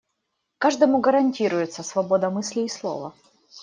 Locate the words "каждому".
0.57-0.97